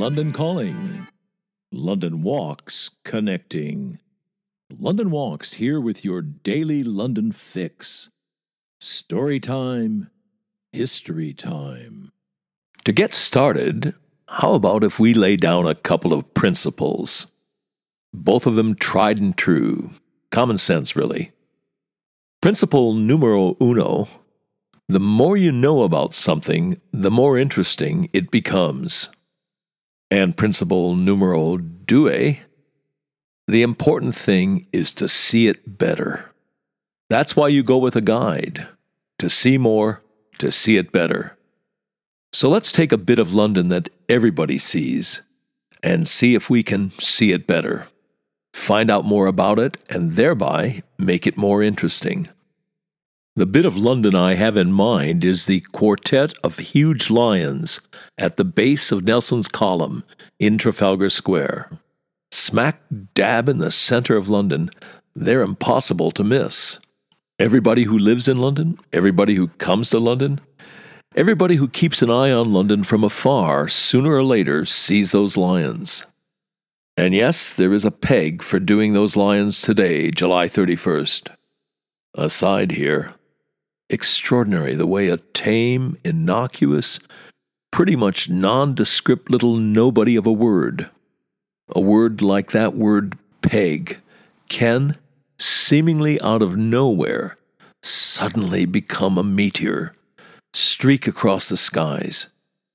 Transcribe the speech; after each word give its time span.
London 0.00 0.32
Calling. 0.32 1.08
London 1.70 2.22
Walks 2.22 2.90
Connecting. 3.04 3.98
London 4.78 5.10
Walks 5.10 5.52
here 5.52 5.78
with 5.78 6.06
your 6.06 6.22
daily 6.22 6.82
London 6.82 7.32
fix. 7.32 8.08
Story 8.80 9.38
time, 9.38 10.08
history 10.72 11.34
time. 11.34 12.12
To 12.84 12.92
get 12.92 13.12
started, 13.12 13.92
how 14.26 14.54
about 14.54 14.84
if 14.84 14.98
we 14.98 15.12
lay 15.12 15.36
down 15.36 15.66
a 15.66 15.74
couple 15.74 16.14
of 16.14 16.32
principles? 16.32 17.26
Both 18.14 18.46
of 18.46 18.54
them 18.54 18.76
tried 18.76 19.18
and 19.18 19.36
true. 19.36 19.90
Common 20.30 20.56
sense, 20.56 20.96
really. 20.96 21.32
Principle 22.40 22.94
numero 22.94 23.54
uno 23.60 24.08
the 24.88 24.98
more 24.98 25.36
you 25.36 25.52
know 25.52 25.82
about 25.82 26.14
something, 26.14 26.80
the 26.90 27.12
more 27.12 27.38
interesting 27.38 28.08
it 28.12 28.30
becomes. 28.30 29.08
And 30.10 30.36
principle 30.36 30.96
numero 30.96 31.56
due 31.56 32.36
the 33.46 33.62
important 33.62 34.14
thing 34.14 34.66
is 34.72 34.92
to 34.94 35.08
see 35.08 35.48
it 35.48 35.78
better. 35.78 36.30
That's 37.08 37.34
why 37.34 37.48
you 37.48 37.62
go 37.62 37.78
with 37.78 37.96
a 37.96 38.00
guide 38.00 38.68
to 39.18 39.28
see 39.28 39.58
more, 39.58 40.02
to 40.38 40.50
see 40.50 40.76
it 40.76 40.92
better. 40.92 41.36
So 42.32 42.48
let's 42.48 42.72
take 42.72 42.92
a 42.92 42.98
bit 42.98 43.18
of 43.18 43.34
London 43.34 43.68
that 43.68 43.88
everybody 44.08 44.56
sees 44.56 45.22
and 45.82 46.06
see 46.06 46.34
if 46.34 46.48
we 46.48 46.62
can 46.62 46.90
see 46.92 47.32
it 47.32 47.46
better. 47.46 47.86
Find 48.52 48.90
out 48.90 49.04
more 49.04 49.26
about 49.26 49.58
it 49.58 49.78
and 49.88 50.12
thereby 50.12 50.82
make 50.98 51.26
it 51.26 51.36
more 51.36 51.62
interesting. 51.62 52.28
The 53.36 53.46
bit 53.46 53.64
of 53.64 53.76
London 53.76 54.16
I 54.16 54.34
have 54.34 54.56
in 54.56 54.72
mind 54.72 55.24
is 55.24 55.46
the 55.46 55.60
quartet 55.60 56.34
of 56.42 56.58
huge 56.58 57.10
lions 57.10 57.80
at 58.18 58.36
the 58.36 58.44
base 58.44 58.90
of 58.90 59.04
Nelson's 59.04 59.46
Column 59.46 60.02
in 60.40 60.58
Trafalgar 60.58 61.10
Square. 61.10 61.70
Smack 62.32 62.82
dab 63.14 63.48
in 63.48 63.58
the 63.58 63.70
center 63.70 64.16
of 64.16 64.28
London, 64.28 64.68
they're 65.14 65.42
impossible 65.42 66.10
to 66.10 66.24
miss. 66.24 66.80
Everybody 67.38 67.84
who 67.84 67.96
lives 67.96 68.26
in 68.26 68.36
London, 68.36 68.78
everybody 68.92 69.36
who 69.36 69.48
comes 69.58 69.90
to 69.90 70.00
London, 70.00 70.40
everybody 71.14 71.54
who 71.54 71.68
keeps 71.68 72.02
an 72.02 72.10
eye 72.10 72.32
on 72.32 72.52
London 72.52 72.82
from 72.82 73.04
afar 73.04 73.68
sooner 73.68 74.12
or 74.12 74.24
later 74.24 74.64
sees 74.64 75.12
those 75.12 75.36
lions. 75.36 76.04
And 76.96 77.14
yes, 77.14 77.54
there 77.54 77.72
is 77.72 77.84
a 77.84 77.92
peg 77.92 78.42
for 78.42 78.58
doing 78.58 78.92
those 78.92 79.16
lions 79.16 79.62
today, 79.62 80.10
July 80.10 80.48
31st. 80.48 81.28
Aside 82.14 82.72
here, 82.72 83.14
extraordinary 83.90 84.74
the 84.74 84.86
way 84.86 85.08
a 85.08 85.18
tame, 85.18 85.98
innocuous, 86.04 86.98
pretty 87.70 87.96
much 87.96 88.28
nondescript 88.28 89.30
little 89.30 89.56
nobody 89.56 90.16
of 90.16 90.26
a 90.26 90.32
word, 90.32 90.90
a 91.74 91.80
word 91.80 92.22
like 92.22 92.50
that 92.52 92.74
word 92.74 93.16
peg, 93.42 93.98
can, 94.48 94.96
seemingly 95.38 96.20
out 96.20 96.42
of 96.42 96.56
nowhere, 96.56 97.36
suddenly 97.82 98.64
become 98.66 99.16
a 99.18 99.22
meteor, 99.22 99.94
streak 100.52 101.06
across 101.06 101.48
the 101.48 101.56
skies, 101.56 102.28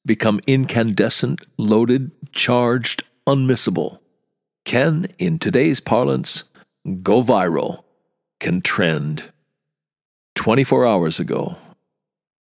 become 0.06 0.40
incandescent, 0.48 1.42
loaded, 1.58 2.12
charged, 2.32 3.04
unmissable, 3.28 4.00
can, 4.64 5.08
in 5.18 5.38
today's 5.38 5.80
parlance, 5.80 6.46
go 7.04 7.22
viral, 7.24 7.84
can 8.40 8.62
trend. 8.62 9.24
24 10.36 10.86
hours 10.86 11.20
ago. 11.20 11.58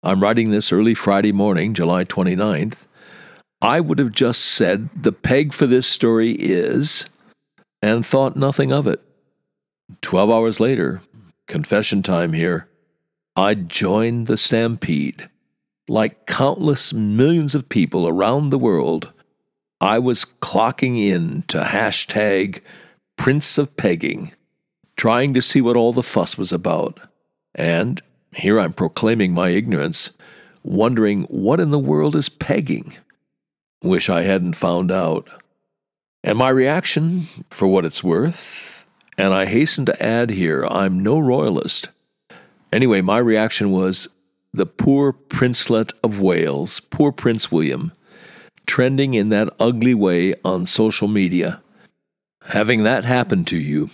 I'm 0.01 0.21
writing 0.21 0.49
this 0.49 0.71
early 0.71 0.95
Friday 0.95 1.31
morning, 1.31 1.73
July 1.73 2.03
29th. 2.05 2.87
I 3.61 3.79
would 3.79 3.99
have 3.99 4.11
just 4.11 4.41
said 4.41 4.89
the 4.95 5.11
peg 5.11 5.53
for 5.53 5.67
this 5.67 5.85
story 5.85 6.31
is, 6.31 7.05
and 7.81 8.05
thought 8.05 8.35
nothing 8.35 8.71
of 8.71 8.87
it. 8.87 9.01
12 10.01 10.31
hours 10.31 10.59
later, 10.59 11.01
confession 11.45 12.01
time 12.01 12.33
here, 12.33 12.67
I 13.35 13.53
joined 13.53 14.25
the 14.25 14.37
stampede. 14.37 15.29
Like 15.87 16.25
countless 16.25 16.93
millions 16.93 17.53
of 17.53 17.69
people 17.69 18.07
around 18.07 18.49
the 18.49 18.57
world, 18.57 19.11
I 19.79 19.99
was 19.99 20.25
clocking 20.25 20.97
in 20.97 21.43
to 21.49 21.59
hashtag 21.59 22.61
Prince 23.17 23.57
of 23.57 23.75
Pegging, 23.77 24.31
trying 24.95 25.33
to 25.33 25.41
see 25.41 25.61
what 25.61 25.77
all 25.77 25.93
the 25.93 26.01
fuss 26.01 26.37
was 26.37 26.51
about. 26.51 26.99
And 27.55 28.01
here 28.35 28.59
I'm 28.59 28.73
proclaiming 28.73 29.33
my 29.33 29.49
ignorance, 29.49 30.11
wondering 30.63 31.23
what 31.23 31.59
in 31.59 31.71
the 31.71 31.79
world 31.79 32.15
is 32.15 32.29
pegging. 32.29 32.93
Wish 33.83 34.09
I 34.09 34.21
hadn't 34.21 34.55
found 34.55 34.91
out. 34.91 35.27
And 36.23 36.37
my 36.37 36.49
reaction, 36.49 37.21
for 37.49 37.67
what 37.67 37.85
it's 37.85 38.03
worth, 38.03 38.85
and 39.17 39.33
I 39.33 39.45
hasten 39.45 39.85
to 39.87 40.03
add 40.03 40.29
here, 40.29 40.65
I'm 40.65 41.01
no 41.01 41.19
royalist. 41.19 41.89
Anyway, 42.71 43.01
my 43.01 43.17
reaction 43.17 43.71
was 43.71 44.07
the 44.53 44.65
poor 44.65 45.11
princelet 45.11 45.93
of 46.03 46.21
Wales, 46.21 46.79
poor 46.79 47.11
Prince 47.11 47.51
William, 47.51 47.91
trending 48.65 49.13
in 49.13 49.29
that 49.29 49.53
ugly 49.59 49.93
way 49.93 50.33
on 50.45 50.65
social 50.65 51.07
media. 51.07 51.61
Having 52.47 52.83
that 52.83 53.05
happen 53.05 53.45
to 53.45 53.57
you, 53.57 53.89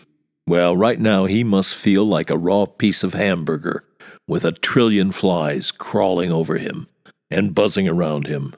well, 0.48 0.76
right 0.76 1.00
now 1.00 1.26
he 1.26 1.44
must 1.44 1.76
feel 1.76 2.06
like 2.06 2.30
a 2.30 2.38
raw 2.38 2.66
piece 2.66 3.04
of 3.04 3.14
hamburger 3.14 3.84
with 4.28 4.46
a 4.46 4.52
trillion 4.52 5.12
flies 5.12 5.72
crawling 5.72 6.32
over 6.32 6.58
him 6.58 6.88
and 7.30 7.54
buzzing 7.54 7.88
around 7.88 8.28
him. 8.28 8.56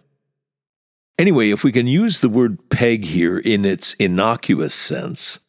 Anyway, 1.17 1.49
if 1.49 1.63
we 1.63 1.71
can 1.71 1.87
use 1.87 2.21
the 2.21 2.29
word 2.29 2.69
peg 2.69 3.05
here 3.05 3.39
in 3.39 3.65
its 3.65 3.93
innocuous 3.95 4.73
sense, 4.73 5.39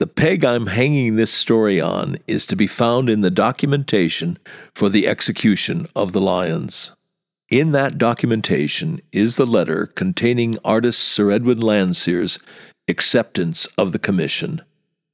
the 0.00 0.06
peg 0.06 0.44
I'm 0.44 0.66
hanging 0.66 1.16
this 1.16 1.32
story 1.32 1.80
on 1.80 2.18
is 2.26 2.46
to 2.48 2.56
be 2.56 2.66
found 2.66 3.08
in 3.08 3.20
the 3.20 3.30
documentation 3.30 4.38
for 4.74 4.88
the 4.88 5.06
execution 5.06 5.86
of 5.94 6.12
the 6.12 6.20
lions. 6.20 6.92
In 7.50 7.72
that 7.72 7.96
documentation 7.96 9.00
is 9.12 9.36
the 9.36 9.46
letter 9.46 9.86
containing 9.86 10.58
artist 10.64 11.00
Sir 11.00 11.30
Edwin 11.30 11.60
Landseer's 11.60 12.38
acceptance 12.88 13.66
of 13.78 13.92
the 13.92 13.98
commission. 13.98 14.62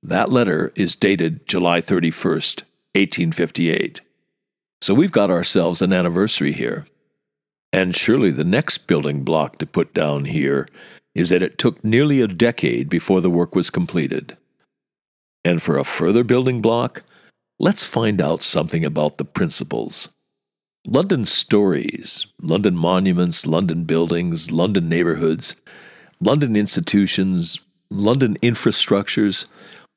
That 0.02 0.30
letter 0.30 0.72
is 0.74 0.96
dated 0.96 1.46
July 1.46 1.80
31st, 1.80 2.62
1858. 2.94 4.00
So 4.80 4.94
we've 4.94 5.12
got 5.12 5.30
ourselves 5.30 5.80
an 5.80 5.92
anniversary 5.92 6.52
here. 6.52 6.86
And 7.72 7.94
surely 7.94 8.32
the 8.32 8.44
next 8.44 8.88
building 8.88 9.22
block 9.22 9.58
to 9.58 9.66
put 9.66 9.94
down 9.94 10.24
here 10.24 10.68
is 11.14 11.30
that 11.30 11.42
it 11.42 11.56
took 11.56 11.84
nearly 11.84 12.20
a 12.20 12.26
decade 12.26 12.88
before 12.88 13.20
the 13.20 13.30
work 13.30 13.54
was 13.54 13.70
completed. 13.70 14.36
And 15.44 15.62
for 15.62 15.78
a 15.78 15.84
further 15.84 16.24
building 16.24 16.60
block, 16.60 17.04
let's 17.60 17.84
find 17.84 18.20
out 18.20 18.42
something 18.42 18.84
about 18.84 19.18
the 19.18 19.24
principles. 19.24 20.08
London 20.84 21.26
stories, 21.26 22.26
London 22.40 22.74
monuments, 22.74 23.46
London 23.46 23.84
buildings, 23.84 24.50
London 24.50 24.88
neighborhoods, 24.88 25.54
London 26.20 26.56
institutions, 26.56 27.60
London 27.88 28.36
infrastructures 28.42 29.44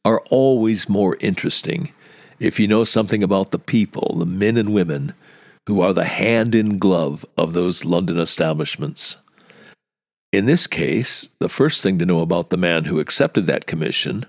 are 0.05 0.21
always 0.29 0.87
more 0.87 1.17
interesting 1.19 1.91
if 2.39 2.59
you 2.59 2.67
know 2.67 2.83
something 2.83 3.23
about 3.23 3.51
the 3.51 3.59
people, 3.59 4.15
the 4.17 4.25
men 4.25 4.55
and 4.55 4.73
women 4.73 5.13
who 5.67 5.81
are 5.81 5.93
the 5.93 6.05
hand 6.05 6.53
in 6.53 6.77
glove 6.77 7.25
of 7.37 7.53
those 7.53 7.83
London 7.83 8.19
establishments. 8.19 9.17
In 10.31 10.45
this 10.45 10.67
case, 10.67 11.29
the 11.39 11.49
first 11.49 11.81
thing 11.81 11.97
to 11.97 12.05
know 12.05 12.19
about 12.19 12.49
the 12.49 12.57
man 12.57 12.85
who 12.85 12.99
accepted 12.99 13.47
that 13.47 13.65
commission, 13.65 14.25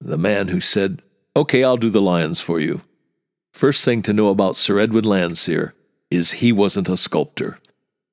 the 0.00 0.16
man 0.16 0.48
who 0.48 0.60
said, 0.60 1.02
Okay, 1.36 1.64
I'll 1.64 1.76
do 1.76 1.90
the 1.90 2.00
lions 2.00 2.40
for 2.40 2.60
you. 2.60 2.80
First 3.52 3.84
thing 3.84 4.00
to 4.02 4.12
know 4.12 4.28
about 4.28 4.56
Sir 4.56 4.78
Edwin 4.78 5.04
Landseer 5.04 5.72
is 6.10 6.32
he 6.32 6.52
wasn't 6.52 6.88
a 6.88 6.96
sculptor. 6.96 7.58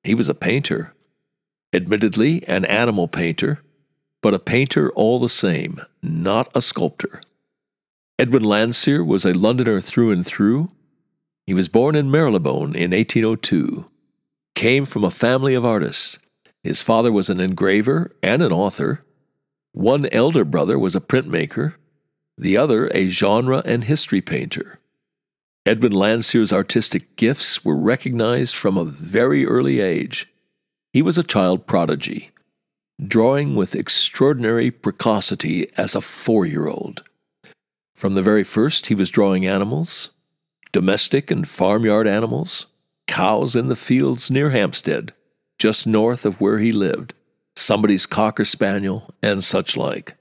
He 0.02 0.14
was 0.14 0.28
a 0.28 0.34
painter. 0.34 0.94
Admittedly, 1.72 2.46
an 2.48 2.64
animal 2.64 3.08
painter, 3.08 3.60
but 4.22 4.32
a 4.32 4.38
painter 4.38 4.90
all 4.92 5.18
the 5.18 5.28
same, 5.28 5.80
not 6.00 6.48
a 6.54 6.62
sculptor. 6.62 7.20
Edwin 8.18 8.44
Landseer 8.44 9.04
was 9.04 9.24
a 9.24 9.34
Londoner 9.34 9.80
through 9.80 10.12
and 10.12 10.24
through. 10.24 10.70
He 11.46 11.52
was 11.52 11.68
born 11.68 11.96
in 11.96 12.10
Marylebone 12.10 12.76
in 12.76 12.92
1802, 12.92 13.86
came 14.54 14.84
from 14.84 15.02
a 15.02 15.10
family 15.10 15.54
of 15.54 15.64
artists. 15.64 16.20
His 16.62 16.80
father 16.80 17.10
was 17.10 17.28
an 17.28 17.40
engraver 17.40 18.14
and 18.22 18.42
an 18.42 18.52
author. 18.52 19.04
One 19.72 20.06
elder 20.12 20.44
brother 20.44 20.78
was 20.78 20.94
a 20.94 21.00
printmaker, 21.00 21.74
the 22.38 22.56
other 22.56 22.88
a 22.94 23.08
genre 23.08 23.62
and 23.64 23.84
history 23.84 24.20
painter. 24.20 24.78
Edwin 25.66 25.92
Landseer's 25.92 26.52
artistic 26.52 27.16
gifts 27.16 27.64
were 27.64 27.76
recognized 27.76 28.54
from 28.54 28.76
a 28.76 28.84
very 28.84 29.44
early 29.46 29.80
age. 29.80 30.32
He 30.92 31.02
was 31.02 31.18
a 31.18 31.22
child 31.22 31.66
prodigy 31.66 32.31
drawing 33.08 33.54
with 33.54 33.74
extraordinary 33.74 34.70
precocity 34.70 35.66
as 35.76 35.94
a 35.94 36.00
four 36.00 36.46
year 36.46 36.66
old. 36.68 37.02
From 37.94 38.14
the 38.14 38.22
very 38.22 38.44
first, 38.44 38.86
he 38.86 38.94
was 38.94 39.10
drawing 39.10 39.46
animals, 39.46 40.10
domestic 40.72 41.30
and 41.30 41.48
farmyard 41.48 42.06
animals, 42.06 42.66
cows 43.06 43.54
in 43.54 43.68
the 43.68 43.76
fields 43.76 44.30
near 44.30 44.50
Hampstead, 44.50 45.12
just 45.58 45.86
north 45.86 46.24
of 46.24 46.40
where 46.40 46.58
he 46.58 46.72
lived. 46.72 47.14
somebody's 47.54 48.06
cocker 48.06 48.46
spaniel, 48.46 49.14
and 49.22 49.44
such 49.44 49.76
like, 49.76 50.16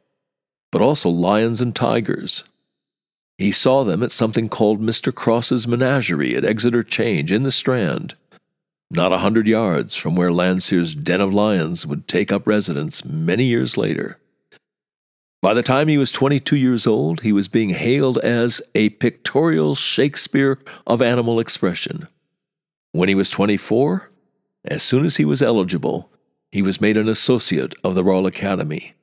but 0.69 0.81
also 0.81 1.09
lions 1.09 1.61
and 1.61 1.73
tigers. 1.73 2.43
He 3.37 3.53
saw 3.53 3.85
them 3.85 4.03
at 4.03 4.11
something 4.11 4.49
called 4.49 4.81
Mr. 4.81 5.15
Cross's 5.15 5.65
Menagerie 5.65 6.35
at 6.35 6.43
Exeter 6.43 6.83
Change 6.83 7.31
in 7.31 7.43
the 7.43 7.51
Strand, 7.51 8.15
not 8.91 9.13
a 9.13 9.19
hundred 9.19 9.47
yards 9.47 9.95
from 9.95 10.15
where 10.15 10.31
Landseer's 10.31 10.95
den 10.95 11.21
of 11.21 11.33
lions 11.33 11.85
would 11.85 12.07
take 12.07 12.31
up 12.31 12.45
residence 12.45 13.05
many 13.05 13.45
years 13.45 13.77
later. 13.77 14.17
By 15.41 15.53
the 15.55 15.63
time 15.63 15.87
he 15.87 15.97
was 15.97 16.11
22 16.11 16.55
years 16.55 16.85
old, 16.85 17.21
he 17.21 17.31
was 17.31 17.47
being 17.47 17.71
hailed 17.71 18.19
as 18.19 18.61
a 18.75 18.89
pictorial 18.89 19.73
Shakespeare 19.73 20.59
of 20.85 21.01
animal 21.01 21.39
expression. 21.39 22.07
When 22.91 23.09
he 23.09 23.15
was 23.15 23.29
24, 23.31 24.09
as 24.65 24.83
soon 24.83 25.05
as 25.05 25.17
he 25.17 25.25
was 25.25 25.41
eligible, 25.41 26.11
he 26.51 26.61
was 26.61 26.81
made 26.81 26.97
an 26.97 27.09
associate 27.09 27.73
of 27.83 27.95
the 27.95 28.03
Royal 28.03 28.27
Academy. 28.27 28.93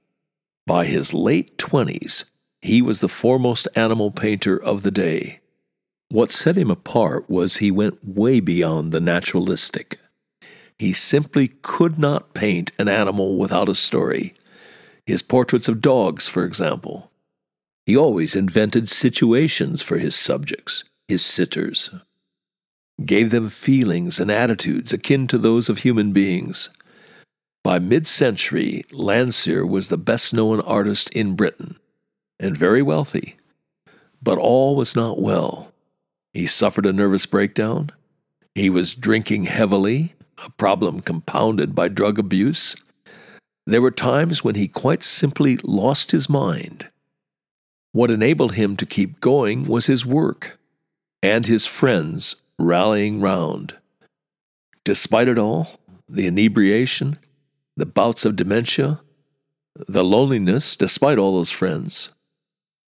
By 0.66 0.84
his 0.84 1.14
late 1.14 1.56
20s, 1.58 2.24
he 2.60 2.82
was 2.82 3.00
the 3.00 3.08
foremost 3.08 3.66
animal 3.74 4.10
painter 4.10 4.56
of 4.56 4.82
the 4.82 4.90
day. 4.90 5.40
What 6.10 6.30
set 6.30 6.56
him 6.56 6.70
apart 6.70 7.28
was 7.28 7.56
he 7.56 7.70
went 7.70 8.06
way 8.06 8.40
beyond 8.40 8.92
the 8.92 9.00
naturalistic. 9.00 9.98
He 10.78 10.92
simply 10.92 11.48
could 11.62 11.98
not 11.98 12.34
paint 12.34 12.72
an 12.78 12.88
animal 12.88 13.36
without 13.36 13.68
a 13.68 13.74
story. 13.74 14.32
His 15.06 15.22
portraits 15.22 15.68
of 15.68 15.80
dogs, 15.80 16.28
for 16.28 16.44
example. 16.44 17.10
He 17.84 17.96
always 17.96 18.36
invented 18.36 18.88
situations 18.88 19.82
for 19.82 19.98
his 19.98 20.14
subjects, 20.14 20.84
his 21.08 21.24
sitters, 21.24 21.90
gave 23.04 23.30
them 23.30 23.48
feelings 23.48 24.18
and 24.18 24.30
attitudes 24.30 24.92
akin 24.92 25.26
to 25.28 25.38
those 25.38 25.68
of 25.68 25.78
human 25.78 26.12
beings. 26.12 26.70
By 27.64 27.78
mid 27.78 28.06
century, 28.06 28.82
Landseer 28.92 29.66
was 29.66 29.88
the 29.88 29.98
best 29.98 30.32
known 30.32 30.60
artist 30.60 31.10
in 31.10 31.34
Britain, 31.34 31.76
and 32.38 32.56
very 32.56 32.82
wealthy. 32.82 33.36
But 34.22 34.38
all 34.38 34.74
was 34.74 34.96
not 34.96 35.20
well. 35.20 35.72
He 36.32 36.46
suffered 36.46 36.86
a 36.86 36.92
nervous 36.92 37.26
breakdown. 37.26 37.90
He 38.54 38.70
was 38.70 38.94
drinking 38.94 39.44
heavily, 39.44 40.14
a 40.44 40.50
problem 40.50 41.00
compounded 41.00 41.74
by 41.74 41.88
drug 41.88 42.18
abuse. 42.18 42.76
There 43.66 43.82
were 43.82 43.90
times 43.90 44.42
when 44.42 44.54
he 44.54 44.68
quite 44.68 45.02
simply 45.02 45.58
lost 45.62 46.12
his 46.12 46.28
mind. 46.28 46.88
What 47.92 48.10
enabled 48.10 48.54
him 48.54 48.76
to 48.76 48.86
keep 48.86 49.20
going 49.20 49.64
was 49.64 49.86
his 49.86 50.06
work 50.06 50.58
and 51.22 51.46
his 51.46 51.66
friends 51.66 52.36
rallying 52.58 53.20
round. 53.20 53.76
Despite 54.84 55.28
it 55.28 55.38
all, 55.38 55.78
the 56.08 56.26
inebriation, 56.26 57.18
the 57.76 57.86
bouts 57.86 58.24
of 58.24 58.36
dementia, 58.36 59.00
the 59.86 60.04
loneliness, 60.04 60.76
despite 60.76 61.18
all 61.18 61.34
those 61.34 61.50
friends, 61.50 62.10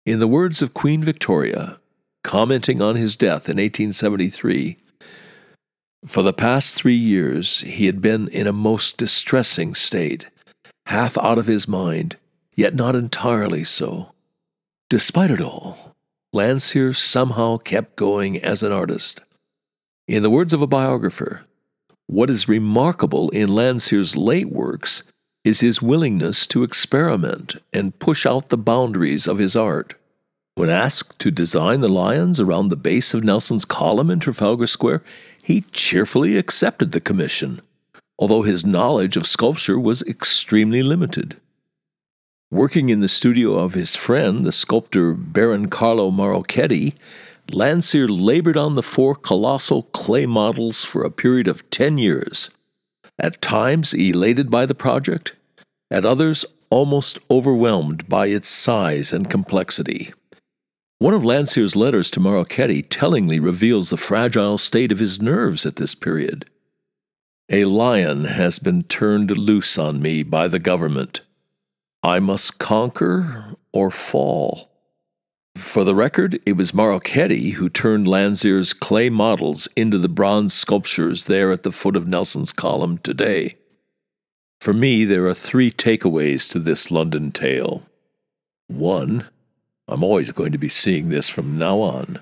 in 0.07 0.19
the 0.19 0.29
words 0.29 0.63
of 0.63 0.75
Queen 0.75 1.05
Victoria, 1.05 1.79
commenting 2.23 2.81
on 2.81 2.97
his 2.97 3.17
death 3.17 3.49
in 3.49 3.57
1873. 3.57 4.77
For 6.07 6.23
the 6.23 6.33
past 6.33 6.77
three 6.77 6.95
years, 6.95 7.61
he 7.61 7.87
had 7.87 8.01
been 8.01 8.29
in 8.29 8.47
a 8.47 8.53
most 8.53 8.97
distressing 8.97 9.75
state, 9.75 10.27
half 10.87 11.19
out 11.19 11.39
of 11.39 11.47
his 11.47 11.69
mind, 11.69 12.17
yet 12.57 12.75
not 12.75 12.97
entirely 12.97 13.65
so. 13.65 14.13
Despite 14.89 15.31
it 15.31 15.41
all, 15.41 15.95
Landseer 16.35 16.97
somehow 16.97 17.59
kept 17.59 17.97
going 17.97 18.39
as 18.39 18.63
an 18.63 18.73
artist. 18.73 19.21
In 20.09 20.23
the 20.23 20.31
words 20.31 20.53
of 20.53 20.63
a 20.63 20.67
biographer, 20.67 21.43
what 22.07 22.31
is 22.31 22.49
remarkable 22.49 23.29
in 23.31 23.51
Landseer's 23.51 24.17
late 24.17 24.49
works 24.49 25.03
is 25.45 25.61
his 25.61 25.81
willingness 25.81 26.47
to 26.49 26.63
experiment 26.63 27.57
and 27.73 27.99
push 27.99 28.27
out 28.27 28.49
the 28.49 28.59
boundaries 28.59 29.27
of 29.27 29.39
his 29.39 29.55
art. 29.55 29.95
When 30.61 30.69
asked 30.69 31.19
to 31.21 31.31
design 31.31 31.81
the 31.81 31.89
lions 31.89 32.39
around 32.39 32.69
the 32.69 32.77
base 32.77 33.15
of 33.15 33.25
Nelson's 33.25 33.65
column 33.65 34.11
in 34.11 34.21
Trafalgar 34.21 34.67
Square, 34.67 35.03
he 35.43 35.63
cheerfully 35.73 36.37
accepted 36.37 36.93
the 36.93 37.01
commission, 37.01 37.63
although 38.19 38.43
his 38.43 38.67
knowledge 38.67 39.17
of 39.17 39.27
sculpture 39.27 39.81
was 39.81 40.03
extremely 40.03 40.83
limited. 40.83 41.39
Working 42.51 42.91
in 42.91 43.01
the 43.01 43.09
studio 43.09 43.55
of 43.55 43.73
his 43.73 43.97
friend, 43.97 44.45
the 44.45 44.53
sculptor 44.53 45.15
Baron 45.15 45.71
Carlo 45.71 46.11
Marochetti, 46.11 46.93
Landseer 47.51 48.07
labored 48.07 48.59
on 48.59 48.75
the 48.75 48.83
four 48.83 49.15
colossal 49.15 49.85
clay 49.85 50.27
models 50.27 50.85
for 50.85 51.05
a 51.05 51.11
period 51.11 51.49
of 51.49 51.71
ten 51.71 51.97
years, 51.97 52.51
at 53.19 53.41
times 53.41 53.95
elated 53.95 54.51
by 54.51 54.67
the 54.67 54.75
project, 54.75 55.33
at 55.91 56.05
others 56.05 56.45
almost 56.69 57.19
overwhelmed 57.31 58.07
by 58.11 58.27
its 58.27 58.51
size 58.51 59.11
and 59.11 59.31
complexity. 59.31 60.13
One 61.01 61.15
of 61.15 61.25
Landseer's 61.25 61.75
letters 61.75 62.11
to 62.11 62.21
Marochetti 62.21 62.85
tellingly 62.87 63.41
reveals 63.41 63.89
the 63.89 63.97
fragile 63.97 64.59
state 64.59 64.93
of 64.93 64.99
his 64.99 65.23
nerves 65.23 65.65
at 65.65 65.77
this 65.77 65.95
period. 65.95 66.45
A 67.49 67.65
lion 67.65 68.27
has 68.27 68.59
been 68.59 68.83
turned 68.83 69.35
loose 69.35 69.79
on 69.79 70.03
me 70.03 70.23
by 70.23 70.47
the 70.47 70.59
government. 70.59 71.23
I 72.03 72.21
must 72.21 72.59
conquer 72.59 73.57
or 73.73 73.91
fall. 73.91 74.71
For 75.57 75.85
the 75.85 75.95
record, 75.95 76.39
it 76.45 76.59
was 76.59 76.73
Marochetti 76.73 77.53
who 77.53 77.71
turned 77.71 78.07
Landseer's 78.07 78.75
clay 78.75 79.09
models 79.09 79.69
into 79.75 79.97
the 79.97 80.07
bronze 80.07 80.53
sculptures 80.53 81.25
there 81.25 81.51
at 81.51 81.63
the 81.63 81.73
foot 81.73 81.97
of 81.97 82.07
Nelson's 82.07 82.53
column 82.53 82.99
today. 82.99 83.57
For 84.61 84.75
me, 84.75 85.07
there 85.07 85.27
are 85.29 85.35
three 85.35 85.71
takeaways 85.71 86.51
to 86.51 86.59
this 86.59 86.91
London 86.91 87.33
tale. 87.33 87.87
One, 88.69 89.27
I'm 89.91 90.05
always 90.05 90.31
going 90.31 90.53
to 90.53 90.59
be 90.59 90.69
seeing 90.69 91.09
this 91.09 91.29
from 91.29 91.59
now 91.59 91.81
on. 91.81 92.21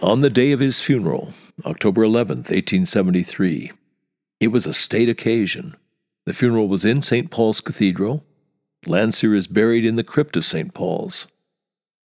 On 0.00 0.20
the 0.20 0.30
day 0.30 0.52
of 0.52 0.60
his 0.60 0.80
funeral, 0.80 1.34
October 1.66 2.02
11th, 2.02 2.50
1873, 2.50 3.72
it 4.38 4.48
was 4.48 4.64
a 4.64 4.72
state 4.72 5.08
occasion. 5.08 5.74
The 6.24 6.32
funeral 6.32 6.68
was 6.68 6.84
in 6.84 7.02
St. 7.02 7.32
Paul's 7.32 7.60
Cathedral. 7.60 8.24
Landseer 8.86 9.34
is 9.34 9.48
buried 9.48 9.84
in 9.84 9.96
the 9.96 10.04
crypt 10.04 10.36
of 10.36 10.44
St. 10.44 10.72
Paul's. 10.72 11.26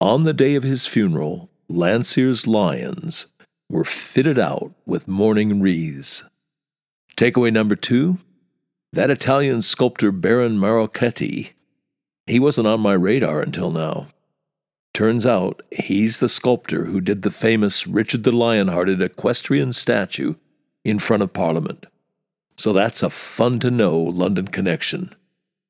On 0.02 0.24
the 0.24 0.34
day 0.34 0.56
of 0.56 0.64
his 0.64 0.88
funeral, 0.88 1.52
Landseer's 1.70 2.48
lions 2.48 3.28
were 3.70 3.84
fitted 3.84 4.40
out 4.40 4.74
with 4.88 5.08
mourning 5.08 5.62
wreaths. 5.62 6.26
Takeaway 7.16 7.54
number 7.54 7.76
two 7.76 8.18
that 8.92 9.12
Italian 9.12 9.62
sculptor 9.62 10.12
Baron 10.12 10.58
Marochetti, 10.58 11.50
he 12.26 12.40
wasn't 12.40 12.66
on 12.66 12.80
my 12.80 12.94
radar 12.94 13.42
until 13.42 13.70
now. 13.70 14.08
Turns 14.94 15.26
out 15.26 15.62
he's 15.72 16.20
the 16.20 16.30
sculptor 16.30 16.86
who 16.86 17.00
did 17.00 17.22
the 17.22 17.32
famous 17.32 17.88
Richard 17.88 18.24
the 18.24 18.32
Lionhearted 18.32 19.02
equestrian 19.02 19.74
statue 19.74 20.36
in 20.84 21.00
front 21.00 21.24
of 21.24 21.34
Parliament. 21.34 21.86
So 22.58 22.74
that's 22.74 23.02
a 23.02 23.10
fun 23.10 23.60
to 23.60 23.72
know 23.72 23.98
London 23.98 24.48
connection. 24.48 25.14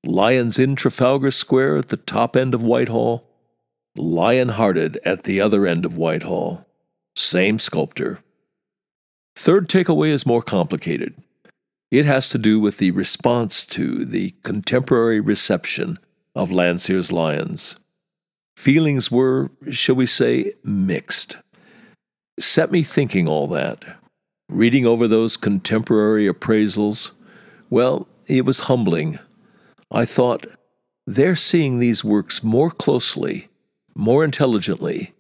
Lions 0.03 0.57
in 0.57 0.75
Trafalgar 0.75 1.31
Square 1.31 1.77
at 1.77 1.89
the 1.89 1.97
top 1.97 2.35
end 2.35 2.53
of 2.53 2.63
Whitehall, 2.63 3.25
Lionhearted 3.97 4.97
at 5.05 5.23
the 5.23 5.41
other 5.41 5.67
end 5.67 5.85
of 5.85 5.97
Whitehall. 5.97 6.65
Same 7.15 7.59
sculptor. 7.59 8.19
Third 9.35 9.67
takeaway 9.67 10.09
is 10.09 10.25
more 10.25 10.41
complicated. 10.41 11.15
It 11.91 12.05
has 12.05 12.29
to 12.29 12.37
do 12.37 12.59
with 12.59 12.77
the 12.77 12.91
response 12.91 13.65
to 13.67 14.05
the 14.05 14.35
contemporary 14.43 15.19
reception 15.19 15.97
of 16.35 16.51
Landseer's 16.51 17.11
lions. 17.11 17.75
Feelings 18.59 19.09
were, 19.09 19.51
shall 19.71 19.95
we 19.95 20.05
say, 20.05 20.51
mixed. 20.65 21.37
Set 22.41 22.73
me 22.73 22.83
thinking 22.83 23.25
all 23.25 23.47
that. 23.47 23.85
Reading 24.49 24.85
over 24.85 25.07
those 25.07 25.37
contemporary 25.37 26.27
appraisals, 26.27 27.11
well, 27.69 28.05
it 28.27 28.43
was 28.43 28.67
humbling. 28.67 29.17
I 29.89 30.03
thought, 30.03 30.45
they're 31.07 31.37
seeing 31.37 31.79
these 31.79 32.03
works 32.03 32.43
more 32.43 32.69
closely, 32.69 33.47
more 33.95 34.25
intelligently, 34.25 35.13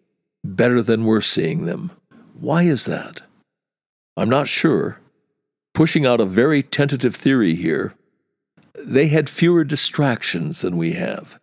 better 0.43 0.81
than 0.81 1.05
we're 1.05 1.21
seeing 1.21 1.63
them. 1.63 1.91
Why 2.33 2.63
is 2.63 2.83
that? 2.87 3.21
I'm 4.17 4.29
not 4.29 4.49
sure. 4.49 4.99
Pushing 5.73 6.05
out 6.05 6.19
a 6.19 6.25
very 6.25 6.61
tentative 6.61 7.15
theory 7.15 7.55
here, 7.55 7.93
they 8.75 9.07
had 9.07 9.29
fewer 9.29 9.63
distractions 9.63 10.59
than 10.59 10.75
we 10.75 10.91
have. 10.91 11.39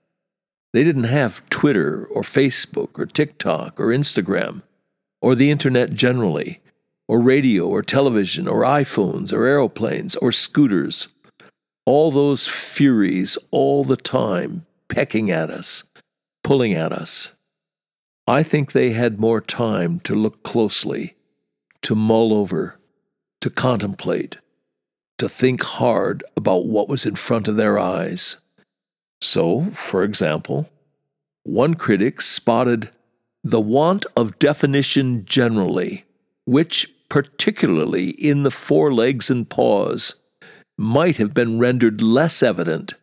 They 0.77 0.85
didn't 0.85 1.05
have 1.05 1.49
Twitter 1.49 2.05
or 2.05 2.21
Facebook 2.21 2.99
or 2.99 3.07
TikTok 3.07 3.81
or 3.81 3.87
Instagram 3.87 4.61
or 5.23 5.35
the 5.35 5.51
internet 5.51 5.95
generally, 5.95 6.61
or 7.09 7.19
radio 7.19 7.67
or 7.67 7.81
television 7.81 8.47
or 8.47 8.61
iPhones 8.61 9.33
or 9.33 9.47
aeroplanes 9.47 10.17
or 10.17 10.33
scooters. 10.33 11.09
All 11.87 12.11
those 12.11 12.47
furies 12.47 13.39
all 13.51 13.85
the 13.85 13.97
time 13.97 14.67
pecking 14.89 15.31
at 15.31 15.49
us, 15.49 15.85
pulling 16.45 16.75
at 16.75 16.93
us. 16.93 17.33
I 18.27 18.43
think 18.43 18.73
they 18.73 18.91
had 18.91 19.19
more 19.19 19.41
time 19.41 19.99
to 20.01 20.15
look 20.15 20.43
closely, 20.43 21.17
to 21.81 21.95
mull 21.95 22.35
over, 22.35 22.79
to 23.41 23.49
contemplate, 23.49 24.37
to 25.17 25.27
think 25.27 25.63
hard 25.63 26.23
about 26.37 26.67
what 26.67 26.87
was 26.87 27.07
in 27.07 27.15
front 27.15 27.49
of 27.49 27.57
their 27.57 27.79
eyes. 27.79 28.37
So, 29.21 29.71
for 29.73 30.05
example, 30.05 30.69
one 31.43 31.75
critic 31.75 32.21
spotted 32.21 32.91
the 33.43 33.61
want 33.61 34.05
of 34.17 34.39
definition 34.39 35.25
generally, 35.25 36.05
which, 36.45 36.93
particularly 37.09 38.11
in 38.11 38.43
the 38.43 38.51
forelegs 38.51 39.31
and 39.31 39.49
paws, 39.49 40.17
might 40.77 41.17
have 41.17 41.33
been 41.33 41.59
rendered 41.59 42.03
less 42.03 42.43
evident, 42.43 42.95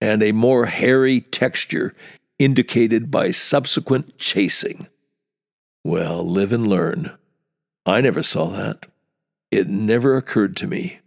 and 0.00 0.22
a 0.22 0.32
more 0.32 0.66
hairy 0.66 1.20
texture 1.20 1.94
indicated 2.38 3.10
by 3.10 3.30
subsequent 3.30 4.18
chasing. 4.18 4.88
Well, 5.84 6.26
live 6.28 6.52
and 6.52 6.66
learn. 6.66 7.16
I 7.86 8.00
never 8.00 8.22
saw 8.22 8.46
that. 8.46 8.86
It 9.50 9.68
never 9.68 10.16
occurred 10.16 10.56
to 10.56 10.66
me. 10.66 11.00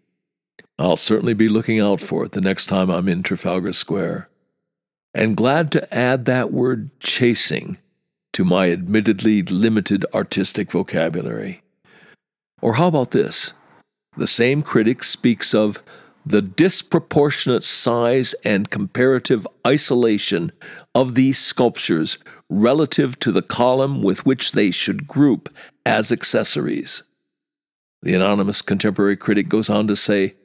I'll 0.80 0.96
certainly 0.96 1.34
be 1.34 1.50
looking 1.50 1.80
out 1.80 2.00
for 2.00 2.24
it 2.26 2.34
the 2.34 2.42
next 2.42 2.68
time 2.68 2.92
I'm 2.92 3.08
in 3.08 3.24
Trafalgar 3.24 3.74
Square. 3.74 4.30
And 5.18 5.36
glad 5.36 5.72
to 5.72 5.92
add 5.92 6.26
that 6.26 6.54
word 6.54 6.92
chasing 7.00 7.80
to 8.34 8.46
my 8.46 8.70
admittedly 8.70 9.42
limited 9.42 10.06
artistic 10.14 10.72
vocabulary. 10.72 11.64
Or 12.62 12.76
how 12.76 12.86
about 12.90 13.10
this? 13.10 13.54
The 14.16 14.28
same 14.28 14.62
critic 14.62 15.04
speaks 15.04 15.56
of 15.56 15.82
the 16.24 16.44
disproportionate 16.44 17.64
size 17.64 18.36
and 18.46 18.70
comparative 18.70 19.48
isolation 19.66 20.52
of 20.94 21.16
these 21.16 21.40
sculptures 21.40 22.20
relative 22.48 23.18
to 23.22 23.32
the 23.32 23.42
column 23.42 24.04
with 24.04 24.24
which 24.24 24.52
they 24.52 24.70
should 24.70 25.08
group 25.08 25.52
as 25.84 26.12
accessories. 26.12 27.02
The 28.04 28.14
anonymous 28.14 28.62
contemporary 28.62 29.18
critic 29.18 29.50
goes 29.50 29.68
on 29.68 29.88
to 29.88 29.96
say 29.96 30.36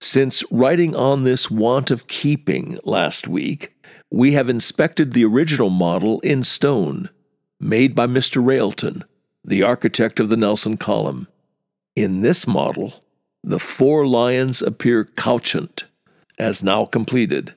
Since 0.00 0.44
writing 0.52 0.94
on 0.94 1.24
this 1.24 1.50
want 1.50 1.90
of 1.90 2.06
keeping 2.06 2.78
last 2.84 3.26
week, 3.26 3.72
we 4.10 4.32
have 4.32 4.48
inspected 4.48 5.12
the 5.12 5.24
original 5.24 5.70
model 5.70 6.20
in 6.20 6.42
stone, 6.42 7.10
made 7.58 7.94
by 7.94 8.06
Mr. 8.06 8.44
Railton, 8.44 9.04
the 9.44 9.62
architect 9.62 10.20
of 10.20 10.28
the 10.28 10.36
Nelson 10.36 10.76
column. 10.76 11.28
In 11.94 12.20
this 12.20 12.46
model, 12.46 13.04
the 13.42 13.58
four 13.58 14.06
lions 14.06 14.62
appear 14.62 15.04
couchant, 15.04 15.84
as 16.38 16.62
now 16.62 16.84
completed, 16.84 17.54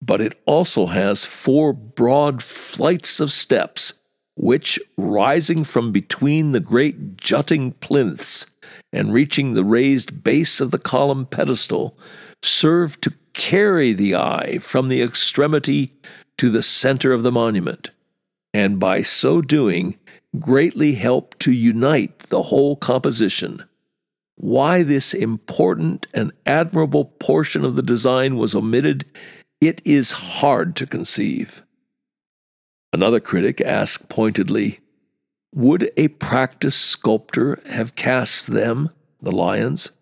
but 0.00 0.20
it 0.20 0.40
also 0.46 0.86
has 0.86 1.24
four 1.24 1.72
broad 1.72 2.42
flights 2.42 3.20
of 3.20 3.32
steps, 3.32 3.94
which, 4.34 4.78
rising 4.96 5.64
from 5.64 5.92
between 5.92 6.52
the 6.52 6.60
great 6.60 7.16
jutting 7.16 7.72
plinths 7.72 8.46
and 8.92 9.12
reaching 9.12 9.54
the 9.54 9.64
raised 9.64 10.22
base 10.22 10.60
of 10.60 10.70
the 10.70 10.78
column 10.78 11.26
pedestal, 11.26 11.96
serve 12.42 13.00
to 13.00 13.10
carry 13.36 13.92
the 13.92 14.14
eye 14.14 14.58
from 14.58 14.88
the 14.88 15.02
extremity 15.02 15.92
to 16.38 16.48
the 16.48 16.62
center 16.62 17.12
of 17.12 17.22
the 17.22 17.30
monument, 17.30 17.90
and 18.54 18.80
by 18.80 19.02
so 19.02 19.42
doing, 19.42 19.98
greatly 20.40 20.94
help 20.94 21.38
to 21.38 21.52
unite 21.52 22.18
the 22.30 22.44
whole 22.44 22.76
composition. 22.76 23.62
Why 24.36 24.82
this 24.82 25.12
important 25.12 26.06
and 26.14 26.32
admirable 26.46 27.04
portion 27.04 27.64
of 27.64 27.76
the 27.76 27.82
design 27.82 28.36
was 28.36 28.54
omitted, 28.54 29.04
it 29.60 29.82
is 29.84 30.12
hard 30.12 30.74
to 30.76 30.86
conceive. 30.86 31.62
Another 32.92 33.20
critic 33.20 33.60
asked 33.60 34.08
pointedly 34.08 34.80
Would 35.54 35.90
a 35.98 36.08
practiced 36.08 36.80
sculptor 36.80 37.60
have 37.66 37.96
cast 37.96 38.46
them, 38.48 38.90
the 39.20 39.32
lions, 39.32 39.92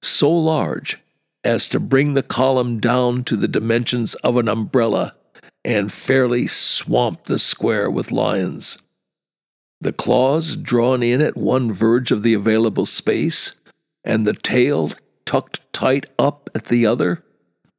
so 0.00 0.30
large 0.30 1.03
as 1.44 1.68
to 1.68 1.80
bring 1.80 2.14
the 2.14 2.22
column 2.22 2.80
down 2.80 3.24
to 3.24 3.36
the 3.36 3.48
dimensions 3.48 4.14
of 4.16 4.36
an 4.36 4.48
umbrella 4.48 5.14
and 5.64 5.92
fairly 5.92 6.46
swamp 6.46 7.24
the 7.24 7.38
square 7.38 7.90
with 7.90 8.12
lions? 8.12 8.78
The 9.80 9.92
claws 9.92 10.56
drawn 10.56 11.02
in 11.02 11.20
at 11.20 11.36
one 11.36 11.70
verge 11.70 12.10
of 12.10 12.22
the 12.22 12.34
available 12.34 12.86
space 12.86 13.54
and 14.04 14.26
the 14.26 14.34
tail 14.34 14.92
tucked 15.24 15.60
tight 15.72 16.06
up 16.18 16.48
at 16.54 16.66
the 16.66 16.86
other 16.86 17.22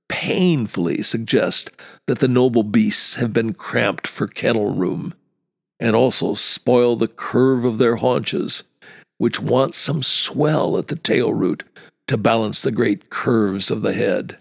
painfully 0.07 1.01
suggest 1.01 1.72
that 2.07 2.19
the 2.19 2.27
noble 2.27 2.63
beasts 2.63 3.15
have 3.15 3.34
been 3.34 3.53
cramped 3.53 4.07
for 4.07 4.27
kennel 4.27 4.74
room, 4.74 5.13
and 5.79 5.95
also 5.95 6.34
spoil 6.34 6.95
the 6.95 7.07
curve 7.07 7.65
of 7.65 7.77
their 7.77 7.98
haunches, 7.98 8.63
which 9.17 9.39
want 9.39 9.74
some 9.74 10.03
swell 10.03 10.77
at 10.77 10.88
the 10.88 10.95
tail 10.95 11.34
root 11.34 11.63
to 12.07 12.17
balance 12.17 12.62
the 12.62 12.71
great 12.71 13.09
curves 13.09 13.71
of 13.71 13.81
the 13.81 13.93
head. 13.93 14.38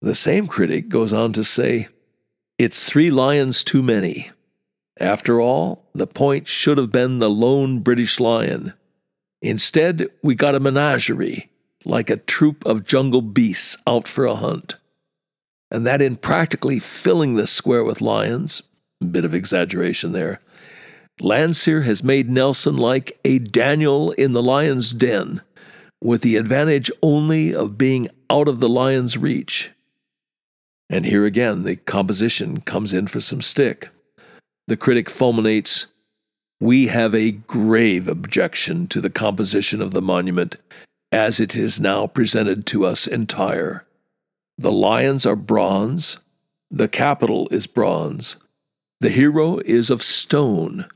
The 0.00 0.14
same 0.14 0.46
critic 0.46 0.88
goes 0.88 1.12
on 1.12 1.32
to 1.34 1.44
say, 1.44 1.88
It's 2.58 2.84
three 2.84 3.10
lions 3.10 3.62
too 3.62 3.82
many. 3.82 4.30
After 4.98 5.40
all, 5.40 5.84
the 5.94 6.06
point 6.06 6.46
should 6.46 6.78
have 6.78 6.90
been 6.90 7.18
the 7.18 7.30
lone 7.30 7.80
British 7.80 8.20
lion, 8.20 8.74
Instead, 9.42 10.06
we 10.22 10.36
got 10.36 10.54
a 10.54 10.60
menagerie, 10.60 11.50
like 11.84 12.08
a 12.08 12.16
troop 12.16 12.64
of 12.64 12.84
jungle 12.84 13.20
beasts 13.20 13.76
out 13.88 14.06
for 14.06 14.24
a 14.24 14.36
hunt. 14.36 14.76
And 15.68 15.84
that 15.84 16.00
in 16.00 16.16
practically 16.16 16.78
filling 16.78 17.34
the 17.34 17.48
square 17.48 17.82
with 17.82 18.00
lions, 18.00 18.62
bit 19.10 19.24
of 19.24 19.34
exaggeration 19.34 20.12
there, 20.12 20.40
Landseer 21.20 21.82
has 21.82 22.04
made 22.04 22.30
Nelson 22.30 22.76
like 22.76 23.18
a 23.24 23.40
Daniel 23.40 24.12
in 24.12 24.32
the 24.32 24.42
lion's 24.42 24.92
den, 24.92 25.42
with 26.02 26.22
the 26.22 26.36
advantage 26.36 26.90
only 27.00 27.54
of 27.54 27.78
being 27.78 28.08
out 28.28 28.48
of 28.48 28.58
the 28.58 28.68
lion's 28.68 29.16
reach. 29.16 29.70
And 30.90 31.06
here 31.06 31.24
again, 31.24 31.62
the 31.62 31.76
composition 31.76 32.60
comes 32.60 32.92
in 32.92 33.06
for 33.06 33.20
some 33.20 33.40
stick. 33.40 33.88
The 34.66 34.76
critic 34.76 35.08
fulminates 35.08 35.86
we 36.60 36.88
have 36.88 37.14
a 37.14 37.32
grave 37.32 38.08
objection 38.08 38.86
to 38.88 39.00
the 39.00 39.10
composition 39.10 39.80
of 39.80 39.92
the 39.92 40.02
monument 40.02 40.56
as 41.10 41.40
it 41.40 41.56
is 41.56 41.80
now 41.80 42.06
presented 42.06 42.66
to 42.66 42.84
us 42.84 43.06
entire. 43.06 43.84
The 44.58 44.72
lions 44.72 45.26
are 45.26 45.36
bronze, 45.36 46.18
the 46.70 46.88
capital 46.88 47.48
is 47.50 47.66
bronze, 47.66 48.36
the 49.00 49.08
hero 49.08 49.58
is 49.58 49.90
of 49.90 50.02
stone, 50.02 50.86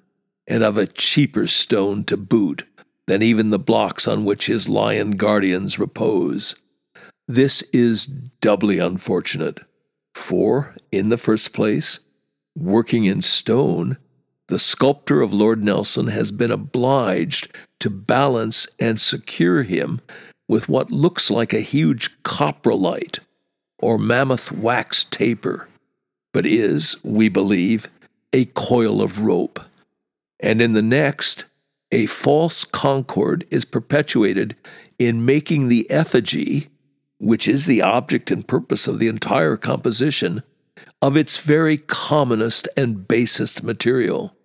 and 0.46 0.62
of 0.62 0.78
a 0.78 0.86
cheaper 0.86 1.46
stone 1.46 2.04
to 2.04 2.16
boot 2.16 2.64
than 3.06 3.22
even 3.22 3.50
the 3.50 3.58
blocks 3.58 4.08
on 4.08 4.24
which 4.24 4.46
his 4.46 4.68
lion 4.68 5.12
guardians 5.12 5.78
repose. 5.78 6.56
This 7.28 7.62
is 7.72 8.06
doubly 8.06 8.78
unfortunate, 8.78 9.60
for, 10.14 10.74
in 10.90 11.08
the 11.08 11.16
first 11.16 11.52
place, 11.52 12.00
working 12.56 13.04
in 13.04 13.20
stone 13.20 13.98
the 14.48 14.58
sculptor 14.60 15.22
of 15.22 15.32
Lord 15.32 15.64
Nelson 15.64 16.06
has 16.08 16.30
been 16.30 16.52
obliged 16.52 17.52
to 17.80 17.90
balance 17.90 18.68
and 18.78 19.00
secure 19.00 19.64
him 19.64 20.00
with 20.48 20.68
what 20.68 20.92
looks 20.92 21.30
like 21.30 21.52
a 21.52 21.60
huge 21.60 22.22
coprolite 22.22 23.18
or 23.78 23.98
mammoth 23.98 24.52
wax 24.52 25.02
taper, 25.02 25.68
but 26.32 26.46
is, 26.46 26.96
we 27.02 27.28
believe, 27.28 27.88
a 28.32 28.44
coil 28.46 29.02
of 29.02 29.22
rope. 29.22 29.58
And 30.38 30.62
in 30.62 30.74
the 30.74 30.82
next, 30.82 31.46
a 31.96 32.04
false 32.04 32.62
concord 32.62 33.46
is 33.50 33.64
perpetuated 33.64 34.54
in 34.98 35.24
making 35.24 35.68
the 35.68 35.90
effigy, 35.90 36.68
which 37.16 37.48
is 37.48 37.64
the 37.64 37.80
object 37.80 38.30
and 38.30 38.46
purpose 38.46 38.86
of 38.86 38.98
the 38.98 39.08
entire 39.08 39.56
composition, 39.56 40.42
of 41.00 41.16
its 41.16 41.38
very 41.38 41.78
commonest 41.78 42.68
and 42.76 43.08
basest 43.08 43.62
material. 43.62 44.36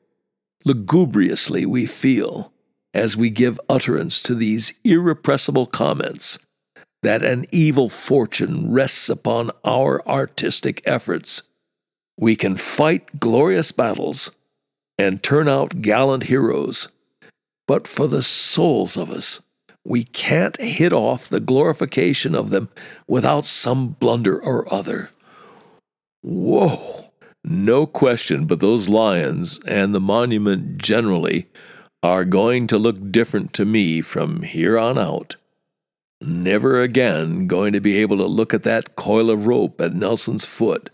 Lugubriously 0.63 1.65
we 1.65 1.85
feel, 1.85 2.53
as 2.93 3.17
we 3.17 3.29
give 3.29 3.59
utterance 3.67 4.21
to 4.21 4.33
these 4.33 4.73
irrepressible 4.85 5.65
comments, 5.65 6.39
that 7.03 7.21
an 7.21 7.45
evil 7.51 7.89
fortune 7.89 8.71
rests 8.71 9.09
upon 9.09 9.51
our 9.65 10.01
artistic 10.07 10.81
efforts. 10.85 11.43
We 12.17 12.37
can 12.37 12.55
fight 12.55 13.19
glorious 13.19 13.73
battles 13.73 14.31
and 14.97 15.21
turn 15.21 15.49
out 15.49 15.81
gallant 15.81 16.23
heroes, 16.23 16.87
but 17.71 17.87
for 17.87 18.05
the 18.05 18.21
souls 18.21 18.97
of 18.97 19.09
us, 19.09 19.39
we 19.85 20.03
can't 20.03 20.59
hit 20.59 20.91
off 20.91 21.29
the 21.29 21.39
glorification 21.39 22.35
of 22.35 22.49
them 22.49 22.67
without 23.07 23.45
some 23.45 23.95
blunder 23.97 24.37
or 24.37 24.67
other. 24.73 25.09
Whoa! 26.21 27.13
No 27.45 27.85
question, 27.85 28.45
but 28.45 28.59
those 28.59 28.89
lions 28.89 29.61
and 29.65 29.95
the 29.95 30.01
monument 30.01 30.79
generally 30.79 31.47
are 32.03 32.25
going 32.25 32.67
to 32.67 32.77
look 32.77 33.09
different 33.09 33.53
to 33.53 33.63
me 33.63 34.01
from 34.01 34.41
here 34.41 34.77
on 34.77 34.97
out. 34.97 35.37
Never 36.19 36.81
again 36.81 37.47
going 37.47 37.71
to 37.71 37.79
be 37.79 37.99
able 37.99 38.17
to 38.17 38.25
look 38.25 38.53
at 38.53 38.63
that 38.63 38.97
coil 38.97 39.29
of 39.29 39.47
rope 39.47 39.79
at 39.79 39.93
Nelson's 39.93 40.43
foot 40.43 40.89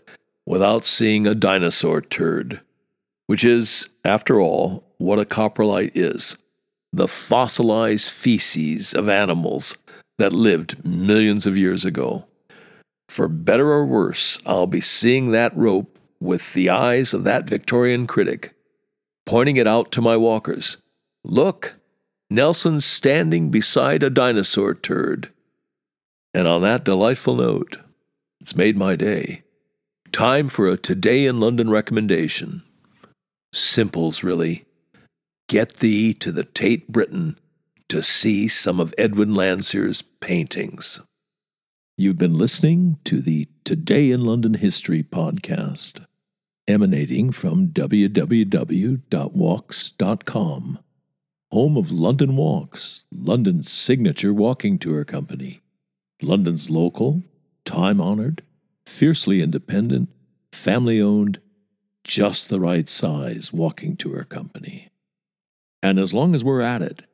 without 0.46 0.84
seeing 0.84 1.26
a 1.26 1.34
dinosaur 1.34 2.00
turd, 2.00 2.60
which 3.26 3.42
is, 3.42 3.88
after 4.04 4.40
all, 4.40 4.84
what 4.98 5.18
a 5.18 5.24
coprolite 5.24 5.90
is 5.96 6.36
the 6.92 7.08
fossilized 7.08 8.10
feces 8.10 8.94
of 8.94 9.08
animals 9.08 9.76
that 10.18 10.32
lived 10.32 10.84
millions 10.84 11.46
of 11.46 11.56
years 11.56 11.84
ago. 11.84 12.26
For 13.08 13.28
better 13.28 13.70
or 13.70 13.86
worse, 13.86 14.38
I'll 14.44 14.66
be 14.66 14.80
seeing 14.80 15.30
that 15.30 15.56
rope 15.56 15.98
with 16.20 16.52
the 16.52 16.68
eyes 16.68 17.14
of 17.14 17.24
that 17.24 17.48
Victorian 17.48 18.06
critic, 18.06 18.54
pointing 19.24 19.56
it 19.56 19.66
out 19.66 19.92
to 19.92 20.02
my 20.02 20.16
walkers. 20.16 20.78
Look, 21.24 21.74
Nelson's 22.30 22.84
standing 22.84 23.50
beside 23.50 24.02
a 24.02 24.10
dinosaur 24.10 24.74
turd. 24.74 25.30
And 26.34 26.46
on 26.46 26.62
that 26.62 26.84
delightful 26.84 27.36
note, 27.36 27.78
it's 28.40 28.54
made 28.54 28.76
my 28.76 28.96
day. 28.96 29.42
Time 30.12 30.48
for 30.48 30.68
a 30.68 30.76
Today 30.76 31.26
in 31.26 31.40
London 31.40 31.70
recommendation. 31.70 32.62
Simples, 33.54 34.22
really. 34.22 34.64
Get 35.48 35.78
thee 35.78 36.12
to 36.12 36.30
the 36.30 36.44
Tate 36.44 36.92
Britain 36.92 37.38
to 37.88 38.02
see 38.02 38.48
some 38.48 38.78
of 38.78 38.94
Edwin 38.98 39.34
Landseer's 39.34 40.02
paintings. 40.02 41.00
You've 41.96 42.18
been 42.18 42.36
listening 42.36 42.98
to 43.04 43.22
the 43.22 43.48
Today 43.64 44.10
in 44.10 44.26
London 44.26 44.52
History 44.54 45.02
podcast, 45.02 46.04
emanating 46.68 47.32
from 47.32 47.68
www.walks.com, 47.68 47.98
home 51.50 51.76
of 51.78 51.90
London 51.90 52.36
Walks, 52.36 53.04
London's 53.10 53.72
signature 53.72 54.34
walking 54.34 54.78
tour 54.78 55.02
company. 55.06 55.62
London's 56.20 56.68
local, 56.68 57.22
time 57.64 58.02
honored, 58.02 58.42
fiercely 58.84 59.40
independent, 59.40 60.10
family 60.52 61.00
owned, 61.00 61.40
just 62.04 62.50
the 62.50 62.60
right 62.60 62.86
size 62.90 63.50
walking 63.50 63.96
tour 63.96 64.24
company. 64.24 64.90
And 65.82 65.98
as 65.98 66.12
long 66.12 66.34
as 66.34 66.42
we're 66.42 66.60
at 66.60 66.82
it, 66.82 67.04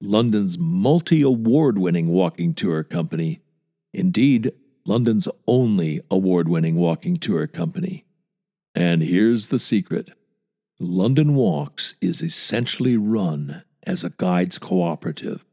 London's 0.00 0.58
multi 0.58 1.22
award 1.22 1.78
winning 1.78 2.08
walking 2.08 2.54
tour 2.54 2.82
company, 2.82 3.40
indeed, 3.92 4.52
London's 4.86 5.28
only 5.46 6.00
award 6.10 6.48
winning 6.48 6.76
walking 6.76 7.16
tour 7.16 7.46
company. 7.46 8.04
And 8.74 9.02
here's 9.02 9.48
the 9.48 9.58
secret 9.58 10.10
London 10.80 11.34
Walks 11.34 11.94
is 12.00 12.22
essentially 12.22 12.96
run 12.96 13.62
as 13.86 14.04
a 14.04 14.10
guides 14.10 14.58
cooperative. 14.58 15.44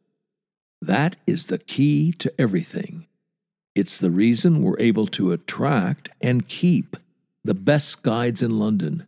That 0.81 1.15
is 1.27 1.45
the 1.45 1.59
key 1.59 2.11
to 2.13 2.33
everything. 2.39 3.07
It's 3.75 3.99
the 3.99 4.09
reason 4.09 4.63
we're 4.63 4.79
able 4.79 5.07
to 5.07 5.31
attract 5.31 6.09
and 6.19 6.47
keep 6.47 6.97
the 7.43 7.53
best 7.53 8.03
guides 8.03 8.41
in 8.41 8.59
London. 8.59 9.07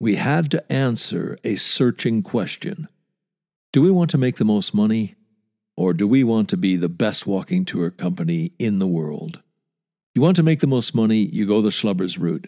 We 0.00 0.14
had 0.14 0.50
to 0.52 0.72
answer 0.72 1.38
a 1.42 1.56
searching 1.56 2.22
question 2.22 2.88
Do 3.72 3.82
we 3.82 3.90
want 3.90 4.10
to 4.10 4.18
make 4.18 4.36
the 4.36 4.44
most 4.44 4.72
money, 4.72 5.16
or 5.76 5.92
do 5.92 6.06
we 6.06 6.22
want 6.22 6.48
to 6.50 6.56
be 6.56 6.76
the 6.76 6.88
best 6.88 7.26
walking 7.26 7.64
tour 7.64 7.90
company 7.90 8.52
in 8.58 8.78
the 8.78 8.86
world? 8.86 9.42
You 10.14 10.22
want 10.22 10.36
to 10.36 10.42
make 10.42 10.60
the 10.60 10.66
most 10.66 10.94
money, 10.94 11.28
you 11.32 11.46
go 11.46 11.60
the 11.60 11.70
Schlubbers 11.70 12.18
route. 12.18 12.46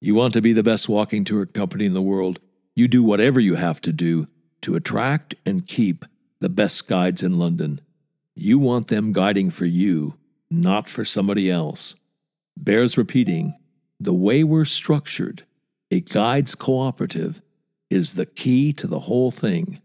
You 0.00 0.14
want 0.14 0.32
to 0.34 0.40
be 0.40 0.54
the 0.54 0.62
best 0.62 0.88
walking 0.88 1.24
tour 1.24 1.44
company 1.44 1.84
in 1.84 1.92
the 1.92 2.02
world, 2.02 2.40
you 2.74 2.88
do 2.88 3.02
whatever 3.02 3.40
you 3.40 3.56
have 3.56 3.80
to 3.82 3.92
do 3.92 4.28
to 4.62 4.74
attract 4.74 5.34
and 5.44 5.66
keep 5.66 6.04
the 6.40 6.48
best 6.48 6.88
guides 6.88 7.22
in 7.22 7.38
London. 7.38 7.80
You 8.34 8.58
want 8.58 8.88
them 8.88 9.12
guiding 9.12 9.50
for 9.50 9.66
you, 9.66 10.16
not 10.50 10.88
for 10.88 11.04
somebody 11.04 11.50
else. 11.50 11.94
Bears 12.56 12.96
repeating 12.96 13.54
the 13.98 14.14
way 14.14 14.42
we're 14.42 14.64
structured, 14.64 15.44
a 15.90 16.00
guides 16.00 16.54
cooperative, 16.54 17.42
is 17.90 18.14
the 18.14 18.26
key 18.26 18.72
to 18.74 18.86
the 18.86 19.00
whole 19.00 19.30
thing. 19.30 19.80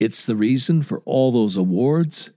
It's 0.00 0.26
the 0.26 0.36
reason 0.36 0.82
for 0.82 1.00
all 1.04 1.32
those 1.32 1.56
awards. 1.56 2.30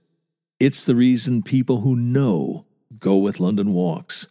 It's 0.58 0.84
the 0.84 0.94
reason 0.94 1.42
people 1.42 1.80
who 1.80 1.96
know 1.96 2.66
go 2.98 3.16
with 3.16 3.40
London 3.40 3.72
Walks. 3.72 4.28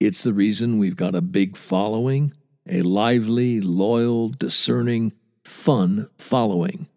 It's 0.00 0.22
the 0.22 0.32
reason 0.32 0.78
we've 0.78 0.96
got 0.96 1.14
a 1.14 1.20
big 1.20 1.56
following, 1.56 2.32
a 2.68 2.82
lively, 2.82 3.60
loyal, 3.60 4.30
discerning, 4.30 5.12
fun 5.44 6.08
following. 6.18 6.88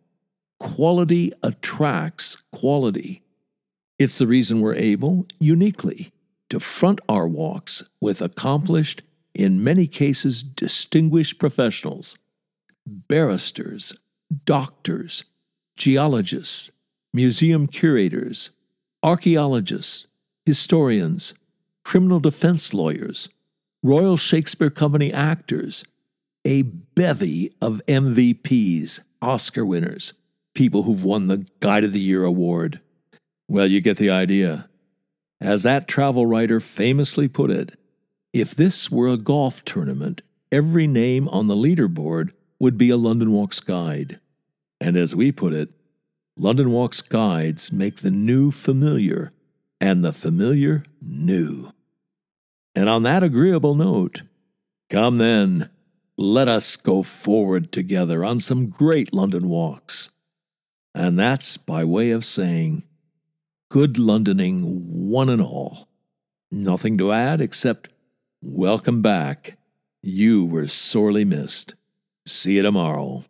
Quality 0.59 1.31
attracts 1.43 2.37
quality. 2.51 3.21
It's 3.99 4.17
the 4.17 4.27
reason 4.27 4.61
we're 4.61 4.75
able, 4.75 5.25
uniquely, 5.39 6.11
to 6.49 6.59
front 6.59 7.01
our 7.09 7.27
walks 7.27 7.83
with 8.01 8.21
accomplished, 8.21 9.01
in 9.37 9.63
many 9.63 9.87
cases 9.87 10.41
distinguished 10.41 11.39
professionals 11.39 12.17
barristers, 12.85 13.93
doctors, 14.45 15.25
geologists, 15.75 16.71
museum 17.13 17.67
curators, 17.67 18.49
archaeologists, 19.03 20.07
historians, 20.45 21.33
criminal 21.83 22.19
defense 22.19 22.73
lawyers, 22.73 23.29
Royal 23.83 24.17
Shakespeare 24.17 24.69
Company 24.69 25.13
actors, 25.13 25.83
a 26.45 26.61
bevy 26.61 27.53
of 27.61 27.81
MVPs, 27.87 29.01
Oscar 29.21 29.65
winners, 29.65 30.13
people 30.55 30.83
who've 30.83 31.03
won 31.03 31.27
the 31.27 31.45
Guide 31.59 31.83
of 31.83 31.91
the 31.91 31.99
Year 31.99 32.23
award. 32.23 32.79
Well, 33.49 33.67
you 33.67 33.81
get 33.81 33.97
the 33.97 34.09
idea. 34.09 34.69
As 35.41 35.63
that 35.63 35.87
travel 35.87 36.25
writer 36.25 36.59
famously 36.59 37.27
put 37.27 37.51
it, 37.51 37.77
if 38.39 38.53
this 38.53 38.91
were 38.91 39.07
a 39.07 39.17
golf 39.17 39.65
tournament, 39.65 40.21
every 40.51 40.87
name 40.87 41.27
on 41.29 41.47
the 41.47 41.55
leaderboard 41.55 42.31
would 42.59 42.77
be 42.77 42.89
a 42.89 42.97
London 42.97 43.31
Walks 43.31 43.59
guide. 43.59 44.19
And 44.79 44.95
as 44.95 45.15
we 45.15 45.31
put 45.31 45.53
it, 45.53 45.69
London 46.35 46.71
Walks 46.71 47.01
guides 47.01 47.71
make 47.71 47.97
the 47.97 48.11
new 48.11 48.51
familiar 48.51 49.31
and 49.81 50.03
the 50.03 50.13
familiar 50.13 50.83
new. 51.01 51.71
And 52.75 52.87
on 52.87 53.03
that 53.03 53.23
agreeable 53.23 53.75
note, 53.75 54.21
come 54.89 55.17
then, 55.17 55.69
let 56.17 56.47
us 56.47 56.75
go 56.75 57.03
forward 57.03 57.71
together 57.71 58.23
on 58.23 58.39
some 58.39 58.67
great 58.67 59.13
London 59.13 59.49
walks. 59.49 60.11
And 60.93 61.17
that's 61.17 61.57
by 61.57 61.83
way 61.83 62.11
of 62.11 62.25
saying, 62.25 62.83
good 63.69 63.95
Londoning, 63.95 64.61
one 64.63 65.29
and 65.29 65.41
all. 65.41 65.87
Nothing 66.51 66.97
to 66.99 67.11
add 67.11 67.41
except, 67.41 67.89
welcome 68.41 69.01
back. 69.01 69.57
You 70.01 70.45
were 70.45 70.67
sorely 70.67 71.25
missed. 71.25 71.75
See 72.25 72.55
you 72.55 72.61
tomorrow. 72.61 73.23